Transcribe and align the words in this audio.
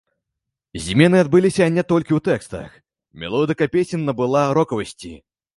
Змены 0.85 1.17
адбыліся 1.25 1.67
не 1.75 1.83
толькі 1.93 2.13
ў 2.17 2.25
тэкстах, 2.29 2.69
мелодыка 3.25 3.71
песень 3.77 4.07
набыла 4.11 4.43
рокавасці. 4.61 5.17